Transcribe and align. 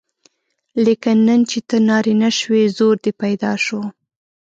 لیکن 0.85 1.17
نن 1.27 1.39
چې 1.49 1.59
ته 1.67 1.77
نارینه 1.89 2.29
شوې 2.39 2.63
زور 2.77 2.95
دې 3.03 3.11
پیدا 3.21 3.51
شو. 3.65 3.81